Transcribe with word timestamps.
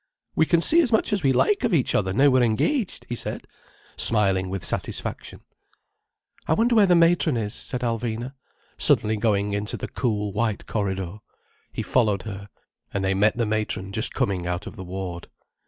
"We 0.35 0.47
can 0.47 0.61
see 0.61 0.81
as 0.81 0.91
much 0.91 1.13
as 1.13 1.21
we 1.21 1.31
like 1.31 1.63
of 1.63 1.75
each 1.75 1.93
other 1.93 2.11
now 2.11 2.29
we're 2.29 2.41
engaged," 2.41 3.05
he 3.07 3.13
said, 3.13 3.45
smiling 3.95 4.49
with 4.49 4.65
satisfaction. 4.65 5.43
"I 6.47 6.55
wonder 6.55 6.73
where 6.73 6.87
the 6.87 6.95
matron 6.95 7.37
is," 7.37 7.53
said 7.53 7.81
Alvina, 7.81 8.33
suddenly 8.79 9.15
going 9.15 9.53
into 9.53 9.77
the 9.77 9.87
cool 9.87 10.33
white 10.33 10.65
corridor. 10.65 11.19
He 11.71 11.83
followed 11.83 12.23
her. 12.23 12.49
And 12.91 13.03
they 13.05 13.13
met 13.13 13.37
the 13.37 13.45
matron 13.45 13.91
just 13.91 14.11
coming 14.11 14.47
out 14.47 14.65
of 14.65 14.75
the 14.75 14.83
ward. 14.83 15.29